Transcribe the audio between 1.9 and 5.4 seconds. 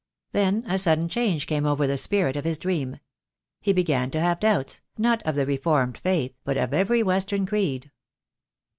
spirit of his dream. He began to have doubts, not of